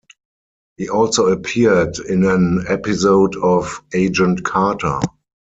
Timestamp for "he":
0.77-0.89